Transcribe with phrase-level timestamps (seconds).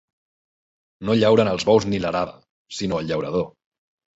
[1.09, 2.35] No llauren els bous ni l'arada,
[2.81, 3.49] sinó el llaurador.